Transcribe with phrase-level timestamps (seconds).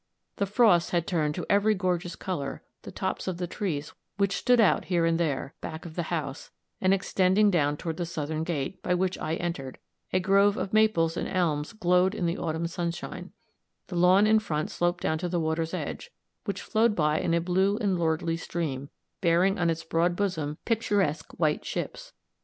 [0.37, 4.59] The frosts had turned to every gorgeous color the tops of the trees which stood
[4.59, 6.49] out here and there; back of the house,
[6.81, 9.77] and extending down toward the southern gate, by which I entered,
[10.11, 13.31] a grove of maples and elms glowed in the autumn sunshine;
[13.89, 16.09] the lawn in front sloped down to the water's edge,
[16.45, 18.89] which flowed by in a blue and lordly stream,
[19.21, 22.11] bearing on its broad bosom picturesque white ships.